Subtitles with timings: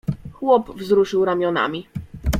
[0.33, 1.87] "Chłop wzruszył ramionami."